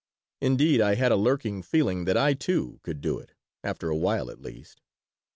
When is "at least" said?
4.31-4.81